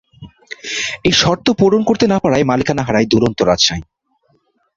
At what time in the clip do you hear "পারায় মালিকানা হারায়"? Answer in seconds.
2.19-3.07